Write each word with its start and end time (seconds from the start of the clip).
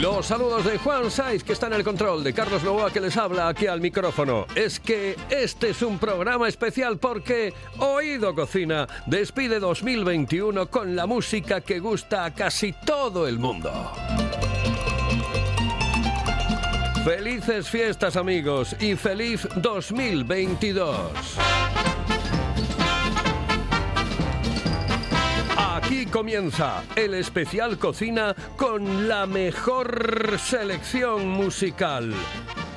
Los 0.00 0.26
saludos 0.26 0.64
de 0.66 0.76
Juan 0.76 1.10
Saiz, 1.10 1.42
que 1.42 1.54
está 1.54 1.68
en 1.68 1.72
el 1.72 1.82
control, 1.82 2.22
de 2.22 2.34
Carlos 2.34 2.62
Novoa, 2.62 2.92
que 2.92 3.00
les 3.00 3.16
habla 3.16 3.48
aquí 3.48 3.66
al 3.66 3.80
micrófono. 3.80 4.46
Es 4.54 4.78
que 4.78 5.16
este 5.30 5.70
es 5.70 5.80
un 5.80 5.98
programa 5.98 6.48
especial 6.48 6.98
porque 6.98 7.54
Oído 7.78 8.34
Cocina 8.34 8.86
despide 9.06 9.58
2021 9.58 10.66
con 10.66 10.94
la 10.94 11.06
música 11.06 11.62
que 11.62 11.78
gusta 11.78 12.26
a 12.26 12.34
casi 12.34 12.72
todo 12.72 13.26
el 13.26 13.38
mundo. 13.38 13.72
Felices 17.02 17.70
fiestas 17.70 18.16
amigos 18.16 18.76
y 18.78 18.96
feliz 18.96 19.48
2022. 19.56 20.96
Aquí 25.86 26.04
comienza 26.04 26.82
el 26.96 27.14
especial 27.14 27.78
cocina 27.78 28.34
con 28.56 29.06
la 29.06 29.24
mejor 29.24 30.36
selección 30.36 31.28
musical. 31.28 32.12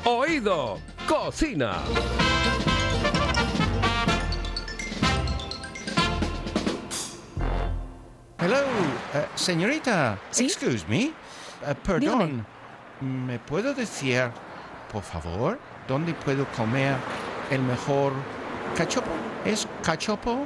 Oído, 0.06 0.78
cocina. 1.08 1.80
Hello, 8.38 8.58
eh, 9.16 9.26
señorita. 9.34 10.20
¿Sí? 10.30 10.46
Excuse 10.46 10.86
me. 10.88 11.06
Eh, 11.06 11.14
perdón. 11.84 12.46
¿Me 13.02 13.40
puedo 13.40 13.74
decir, 13.74 14.30
por 14.92 15.02
favor, 15.02 15.58
dónde 15.88 16.14
puedo 16.14 16.46
comer 16.52 16.96
el 17.50 17.64
mejor 17.64 18.14
cachopo? 18.78 19.10
¿Es 19.46 19.68
cachopo 19.82 20.46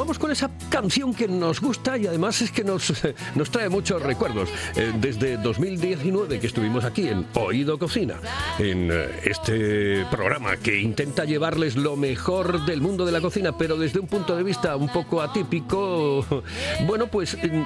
Vamos 0.00 0.18
con 0.18 0.30
esa 0.30 0.48
canción 0.70 1.12
que 1.12 1.28
nos 1.28 1.60
gusta 1.60 1.98
y 1.98 2.06
además 2.06 2.40
es 2.40 2.50
que 2.50 2.64
nos, 2.64 2.90
nos 3.34 3.50
trae 3.50 3.68
muchos 3.68 4.02
recuerdos. 4.02 4.48
Eh, 4.74 4.94
desde 4.98 5.36
2019 5.36 6.40
que 6.40 6.46
estuvimos 6.46 6.84
aquí 6.84 7.06
en 7.08 7.26
Oído 7.34 7.78
Cocina, 7.78 8.14
en 8.58 8.88
eh, 8.90 9.20
este 9.24 10.06
programa 10.10 10.56
que 10.56 10.80
intenta 10.80 11.26
llevarles 11.26 11.76
lo 11.76 11.96
mejor 11.96 12.64
del 12.64 12.80
mundo 12.80 13.04
de 13.04 13.12
la 13.12 13.20
cocina, 13.20 13.52
pero 13.58 13.76
desde 13.76 14.00
un 14.00 14.06
punto 14.06 14.34
de 14.34 14.42
vista 14.42 14.74
un 14.74 14.88
poco 14.88 15.20
atípico, 15.20 16.24
bueno, 16.86 17.08
pues 17.08 17.34
eh, 17.34 17.40
eh, 17.42 17.64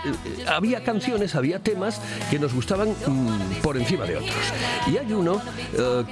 había 0.49 0.83
canciones, 0.83 1.37
había 1.37 1.61
temas 1.61 2.01
que 2.33 2.41
nos 2.41 2.53
gustaban 2.53 2.89
mm, 2.89 3.63
por 3.63 3.77
encima 3.77 4.07
de 4.07 4.17
otros. 4.17 4.35
Y 4.93 4.97
hay 4.97 5.13
uno 5.13 5.41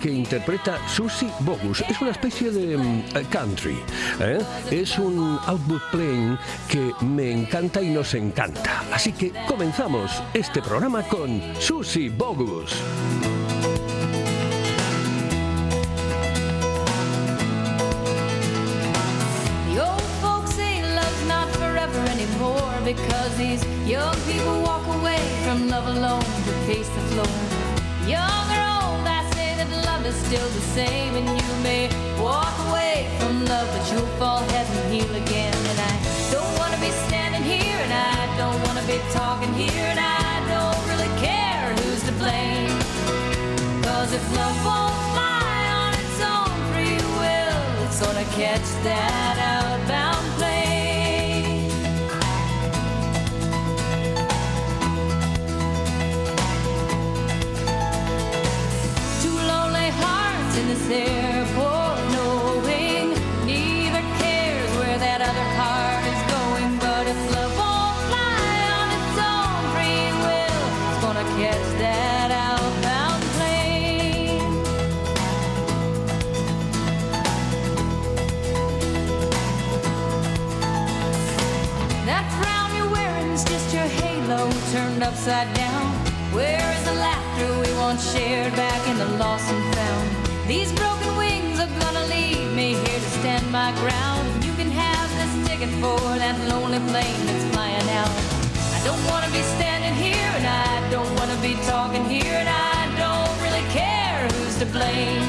que 0.00 0.10
interpreta 0.10 0.78
Susie 0.88 1.30
Bogus. 1.40 1.82
Es 1.88 2.00
una 2.00 2.12
especie 2.12 2.52
de 2.52 2.76
mm, 2.76 3.02
country. 3.30 3.76
Es 4.70 4.98
un 4.98 5.40
output 5.46 5.82
playing 6.12 6.38
que 6.68 6.92
me 7.04 7.32
encanta 7.32 7.82
y 7.82 7.90
nos 7.90 8.14
encanta. 8.14 8.84
Así 8.92 9.12
que 9.12 9.32
comenzamos 9.46 10.22
este 10.34 10.62
programa 10.62 11.02
con 11.02 11.40
Susie 11.58 12.10
Bogus. 12.10 12.74
Because 22.84 23.36
these 23.38 23.64
young 23.86 24.14
people 24.26 24.60
walk 24.60 24.84
away 24.98 25.18
from 25.44 25.68
love 25.68 25.86
alone 25.86 26.20
to 26.20 26.52
face 26.66 26.88
the 26.88 27.00
floor. 27.12 27.26
Young 28.06 28.46
or 28.50 28.64
old, 28.82 29.06
I 29.06 29.24
say 29.32 29.54
that 29.56 29.70
love 29.86 30.04
is 30.04 30.16
still 30.26 30.46
the 30.46 30.60
same, 30.74 31.14
and 31.16 31.26
you 31.26 31.62
may 31.62 32.11
walk 32.22 32.54
away 32.68 33.08
from 33.18 33.44
love, 33.44 33.68
but 33.74 33.84
you'll 33.92 34.12
fall 34.18 34.40
head 34.54 34.66
and 34.76 34.92
heel 34.94 35.14
again. 35.14 35.54
And 35.70 35.78
I 35.92 35.94
don't 36.30 36.52
want 36.58 36.72
to 36.74 36.80
be 36.80 36.90
standing 37.06 37.42
here, 37.42 37.78
and 37.86 37.92
I 37.92 38.36
don't 38.38 38.60
want 38.66 38.78
to 38.78 38.86
be 38.86 38.98
talking 39.12 39.52
here, 39.54 39.86
and 39.92 40.00
I 40.00 40.32
don't 40.54 40.82
really 40.90 41.12
care 41.20 41.66
who's 41.80 42.02
to 42.08 42.12
blame. 42.22 42.78
Cause 43.82 44.12
if 44.12 44.24
love 44.38 44.56
won't 44.64 44.98
fly 45.12 45.58
on 45.82 45.90
its 46.02 46.18
own 46.32 46.52
free 46.70 47.00
will, 47.20 47.60
it's 47.84 47.98
gonna 48.04 48.28
catch 48.38 48.68
that 48.86 49.36
outbound 49.54 50.26
plane. 50.38 51.70
Two 59.22 59.36
lonely 59.52 59.90
hearts 60.02 60.54
in 60.60 60.64
this 60.68 60.86
airport, 60.90 61.31
turned 85.02 85.14
upside 85.14 85.54
down. 85.54 85.86
Where 86.32 86.72
is 86.76 86.84
the 86.84 86.94
laughter 86.94 87.48
we 87.60 87.76
once 87.78 88.12
shared 88.12 88.54
back 88.54 88.88
in 88.88 88.98
the 88.98 89.08
lost 89.18 89.50
and 89.52 89.74
found? 89.74 90.48
These 90.48 90.72
broken 90.72 91.16
wings 91.16 91.58
are 91.58 91.72
gonna 91.80 92.06
leave 92.06 92.52
me 92.54 92.74
here 92.74 93.00
to 93.06 93.10
stand 93.20 93.50
my 93.50 93.72
ground. 93.80 94.44
You 94.44 94.52
can 94.54 94.70
have 94.70 95.08
this 95.20 95.48
ticket 95.48 95.70
for 95.82 95.98
that 96.22 96.36
lonely 96.48 96.80
plane 96.90 97.20
that's 97.26 97.46
flying 97.54 97.88
out. 98.00 98.14
I 98.76 98.80
don't 98.84 99.04
wanna 99.10 99.30
be 99.30 99.42
standing 99.56 99.94
here 99.94 100.30
and 100.38 100.46
I 100.46 100.90
don't 100.90 101.12
wanna 101.18 101.38
be 101.40 101.54
talking 101.72 102.04
here 102.04 102.36
and 102.42 102.48
I 102.48 102.80
don't 103.02 103.34
really 103.44 103.66
care 103.70 104.20
who's 104.32 104.56
to 104.58 104.66
blame. 104.66 105.24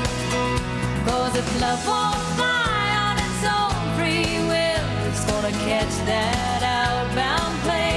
Cause 1.08 1.36
if 1.36 1.48
love 1.62 1.82
won't 1.88 2.24
fly 2.38 2.86
on 3.08 3.16
its 3.26 3.42
own 3.58 3.76
free 3.98 4.38
will, 4.52 4.86
it's 5.08 5.24
gonna 5.32 5.54
catch 5.68 5.94
that 6.10 6.62
outbound 6.62 7.54
plane. 7.66 7.93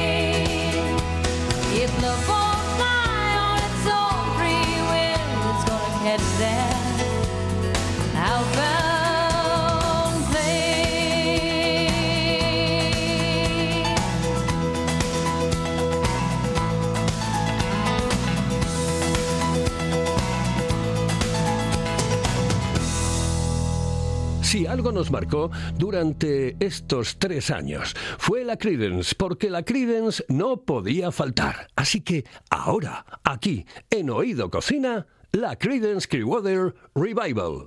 Si 24.46 24.64
algo 24.66 24.90
nos 24.90 25.10
marcó 25.10 25.50
durante 25.76 26.56
estos 26.60 27.18
tres 27.18 27.50
años 27.50 27.94
fue 28.16 28.42
la 28.42 28.56
Credence, 28.56 29.14
porque 29.14 29.50
la 29.50 29.64
Credence 29.64 30.24
no 30.28 30.62
podía 30.62 31.10
faltar. 31.10 31.66
Así 31.76 32.00
que 32.00 32.24
ahora, 32.48 33.04
aquí, 33.24 33.66
en 33.90 34.08
Oído 34.08 34.48
Cocina, 34.48 35.06
la 35.36 35.54
Credence 35.54 36.06
Clearwater 36.06 36.74
Revival. 36.94 37.66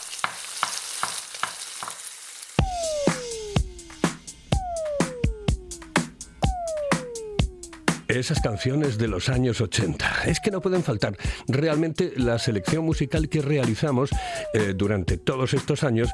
Esas 8.17 8.41
canciones 8.41 8.97
de 8.97 9.07
los 9.07 9.29
años 9.29 9.61
80. 9.61 10.23
Es 10.25 10.41
que 10.41 10.51
no 10.51 10.59
pueden 10.59 10.83
faltar. 10.83 11.17
Realmente 11.47 12.11
la 12.17 12.39
selección 12.39 12.83
musical 12.83 13.29
que 13.29 13.41
realizamos 13.41 14.09
eh, 14.53 14.73
durante 14.75 15.17
todos 15.17 15.53
estos 15.53 15.83
años 15.83 16.09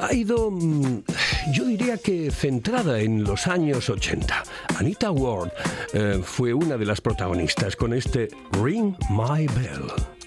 ha 0.00 0.12
ido, 0.12 0.50
mm, 0.50 1.04
yo 1.52 1.64
diría 1.64 1.96
que 1.96 2.30
centrada 2.30 3.00
en 3.00 3.24
los 3.24 3.46
años 3.46 3.88
80. 3.88 4.42
Anita 4.76 5.10
Ward 5.10 5.50
eh, 5.94 6.20
fue 6.22 6.52
una 6.52 6.76
de 6.76 6.84
las 6.84 7.00
protagonistas 7.00 7.76
con 7.76 7.94
este 7.94 8.28
Ring 8.62 8.94
My 9.08 9.46
Bell. 9.46 10.17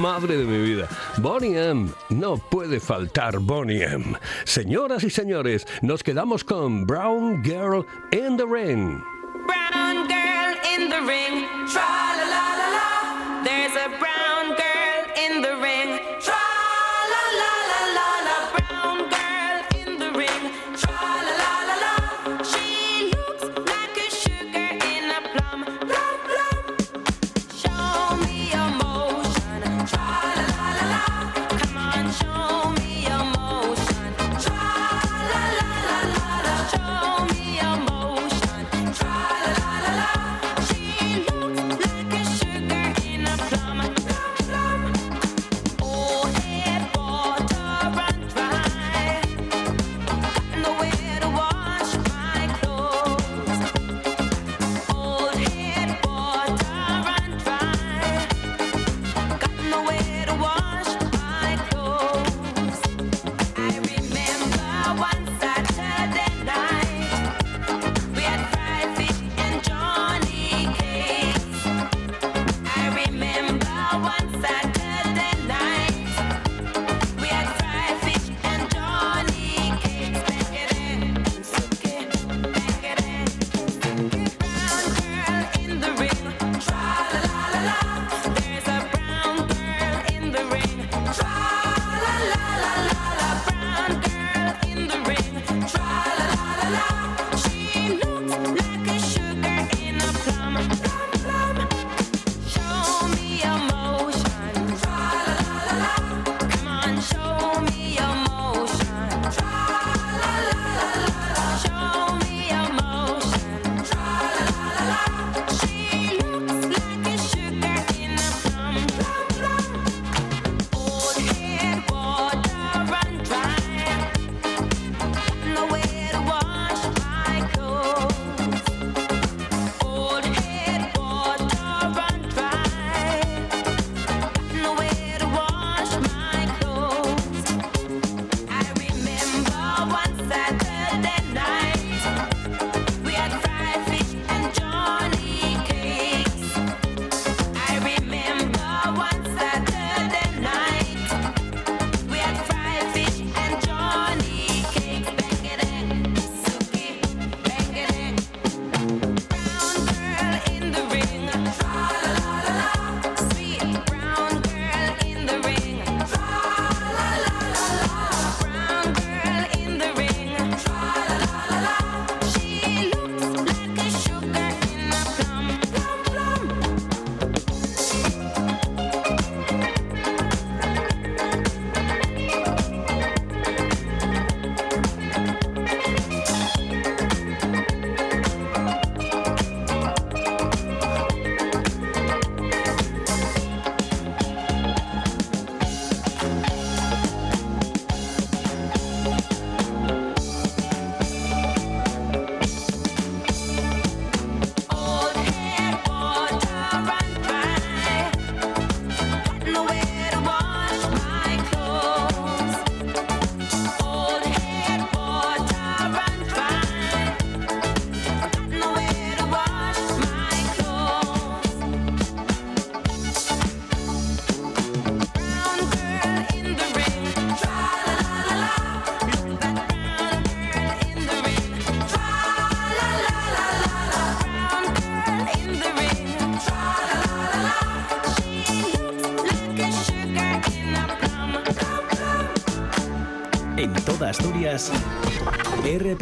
madre 0.00 0.36
de 0.36 0.44
mi 0.44 0.58
vida. 0.62 0.88
Bonnie 1.18 1.56
M. 1.56 1.90
No 2.08 2.38
puede 2.38 2.80
faltar 2.80 3.38
Bonnie 3.38 3.84
M. 3.84 4.16
Señoras 4.44 5.04
y 5.04 5.10
señores, 5.10 5.66
nos 5.82 6.02
quedamos 6.02 6.42
con 6.42 6.86
Brown 6.86 7.42
Girl 7.44 7.84
in 8.12 8.36
the 8.38 8.46
Ring. 8.46 9.02
Brown 9.46 10.08
Girl 10.08 10.56
in 10.74 10.88
the 10.88 11.00
Ring. 11.00 11.46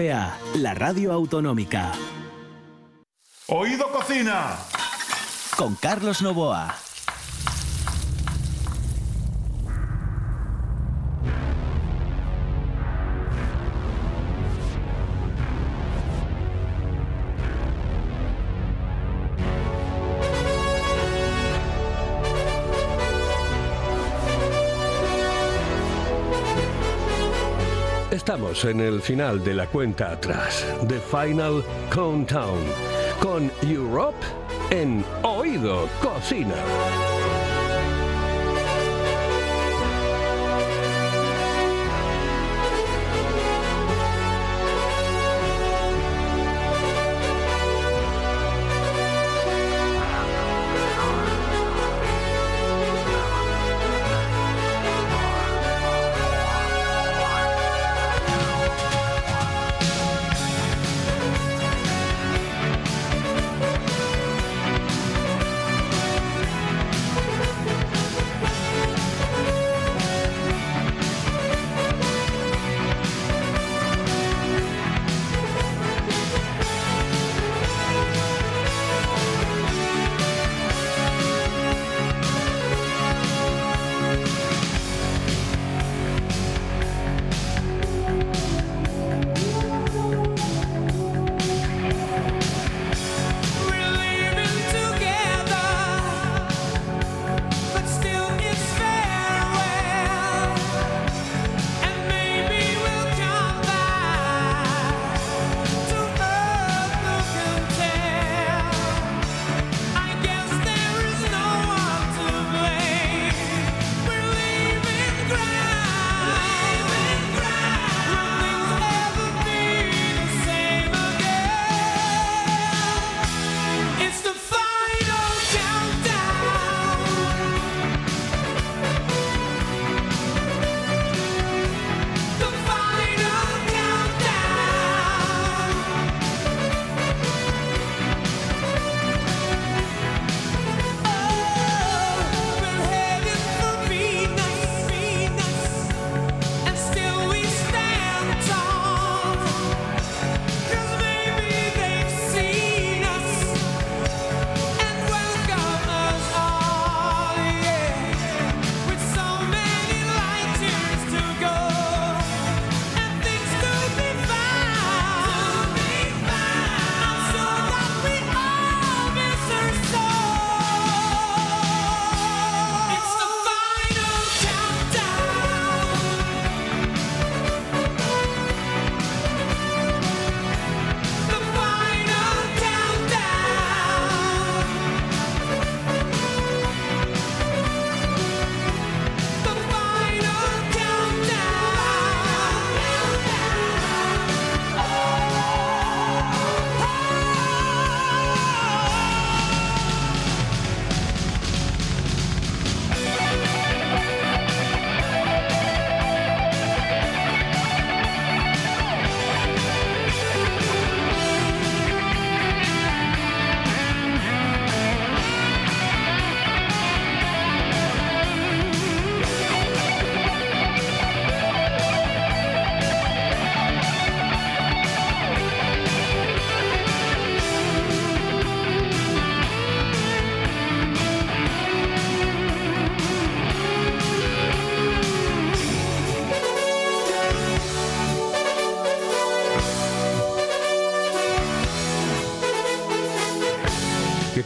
La 0.08 0.72
radio 0.72 1.12
autonómica. 1.12 1.92
Oído 3.48 3.92
Cocina. 3.92 4.56
Con 5.56 5.74
Carlos 5.74 6.22
Novoa. 6.22 6.87
Estamos 28.28 28.62
en 28.66 28.80
el 28.80 29.00
final 29.00 29.42
de 29.42 29.54
la 29.54 29.66
cuenta 29.66 30.12
atrás, 30.12 30.62
The 30.86 30.98
Final 30.98 31.64
Countdown, 31.90 32.62
con 33.20 33.50
Europe 33.62 34.18
en 34.68 35.02
Oído 35.22 35.88
Cocina. 36.02 37.17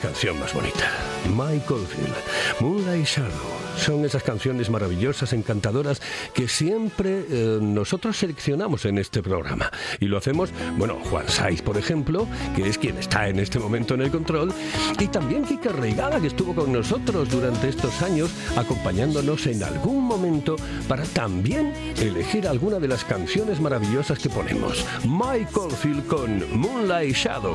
canción 0.02 0.38
más 0.40 0.52
bonita. 0.52 0.90
Michael 1.28 1.86
Field, 1.86 2.60
Moonlight 2.60 3.06
Shadow. 3.06 3.30
Son 3.76 4.04
esas 4.04 4.22
canciones 4.24 4.68
maravillosas, 4.68 5.32
encantadoras, 5.32 6.02
que 6.34 6.48
siempre 6.48 7.24
eh, 7.30 7.58
nosotros 7.62 8.16
seleccionamos 8.16 8.84
en 8.84 8.98
este 8.98 9.22
programa. 9.22 9.70
Y 10.00 10.06
lo 10.06 10.18
hacemos, 10.18 10.50
bueno, 10.76 10.98
Juan 11.08 11.28
Saiz, 11.28 11.62
por 11.62 11.78
ejemplo, 11.78 12.26
que 12.56 12.68
es 12.68 12.78
quien 12.78 12.98
está 12.98 13.28
en 13.28 13.38
este 13.38 13.60
momento 13.60 13.94
en 13.94 14.02
el 14.02 14.10
control, 14.10 14.52
y 14.98 15.06
también 15.06 15.44
Kika 15.44 15.70
Reigada, 15.70 16.20
que 16.20 16.26
estuvo 16.26 16.54
con 16.54 16.72
nosotros 16.72 17.30
durante 17.30 17.68
estos 17.68 18.02
años, 18.02 18.30
acompañándonos 18.56 19.46
en 19.46 19.62
algún 19.62 20.04
momento 20.04 20.56
para 20.88 21.04
también 21.04 21.72
elegir 21.96 22.48
alguna 22.48 22.80
de 22.80 22.88
las 22.88 23.04
canciones 23.04 23.60
maravillosas 23.60 24.18
que 24.18 24.28
ponemos. 24.28 24.84
Michael 25.04 25.70
Field 25.80 26.06
con 26.08 26.58
Moonlight 26.58 27.14
Shadow. 27.14 27.54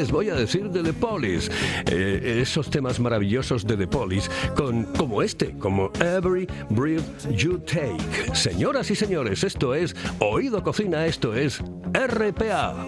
les 0.00 0.10
voy 0.10 0.30
a 0.30 0.34
decir 0.34 0.70
de 0.70 0.82
The 0.82 0.94
Police? 0.94 1.50
Eh, 1.90 2.38
esos 2.40 2.70
temas 2.70 2.98
maravillosos 2.98 3.66
de 3.66 3.76
The 3.76 3.86
Police, 3.86 4.30
con, 4.56 4.84
como 4.96 5.20
este, 5.20 5.52
como 5.58 5.90
Every 6.00 6.48
Breath 6.70 7.30
You 7.36 7.58
Take. 7.58 8.34
Señoras 8.34 8.90
y 8.90 8.94
señores, 8.94 9.44
esto 9.44 9.74
es 9.74 9.94
Oído 10.18 10.62
Cocina, 10.62 11.04
esto 11.04 11.34
es 11.34 11.62
RPA. 11.92 12.86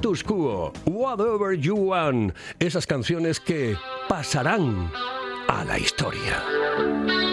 Status 0.00 0.24
Whatever 0.86 1.52
You 1.52 1.76
Want, 1.76 2.34
esas 2.58 2.86
canciones 2.86 3.38
que 3.38 3.76
pasarán 4.08 4.90
a 5.46 5.62
la 5.64 5.78
historia. 5.78 7.29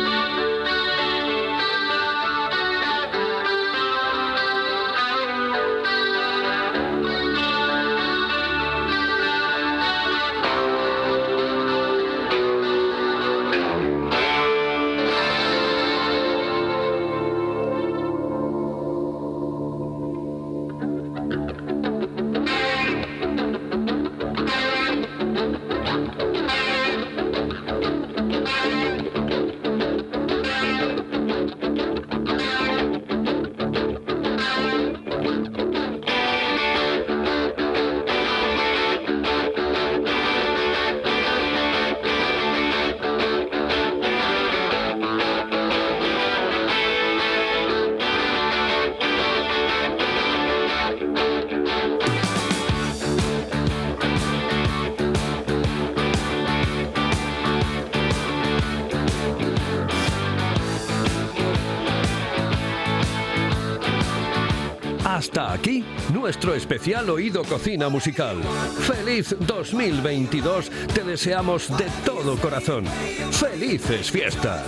Hasta 65.27 65.51
aquí 65.51 65.83
nuestro 66.13 66.53
especial 66.55 67.09
Oído 67.09 67.43
Cocina 67.43 67.89
Musical. 67.89 68.37
Feliz 68.79 69.35
2022, 69.37 70.71
te 70.93 71.03
deseamos 71.03 71.67
de 71.77 71.83
todo 72.05 72.37
corazón. 72.37 72.85
Felices 73.31 74.09
fiestas. 74.09 74.63